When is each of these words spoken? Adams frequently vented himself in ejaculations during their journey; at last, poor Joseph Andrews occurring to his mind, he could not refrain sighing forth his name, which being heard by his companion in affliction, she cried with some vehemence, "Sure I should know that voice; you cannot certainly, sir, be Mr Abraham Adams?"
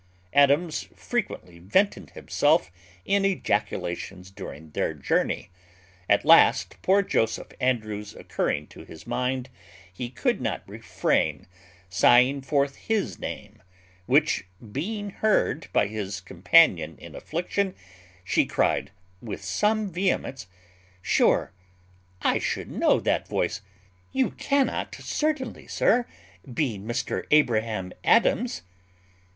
Adams 0.33 0.89
frequently 0.95 1.59
vented 1.59 2.09
himself 2.09 2.71
in 3.05 3.23
ejaculations 3.23 4.31
during 4.31 4.71
their 4.71 4.95
journey; 4.95 5.51
at 6.09 6.25
last, 6.25 6.75
poor 6.81 7.03
Joseph 7.03 7.49
Andrews 7.59 8.15
occurring 8.15 8.65
to 8.65 8.83
his 8.83 9.05
mind, 9.05 9.47
he 9.93 10.09
could 10.09 10.41
not 10.41 10.67
refrain 10.67 11.45
sighing 11.87 12.41
forth 12.41 12.77
his 12.77 13.19
name, 13.19 13.61
which 14.07 14.47
being 14.71 15.11
heard 15.11 15.67
by 15.71 15.85
his 15.85 16.19
companion 16.19 16.97
in 16.97 17.13
affliction, 17.13 17.75
she 18.23 18.47
cried 18.47 18.89
with 19.21 19.43
some 19.43 19.87
vehemence, 19.87 20.47
"Sure 21.03 21.53
I 22.23 22.39
should 22.39 22.71
know 22.71 22.99
that 23.01 23.27
voice; 23.27 23.61
you 24.11 24.31
cannot 24.31 24.95
certainly, 24.95 25.67
sir, 25.67 26.07
be 26.51 26.79
Mr 26.79 27.25
Abraham 27.29 27.93
Adams?" 28.03 28.63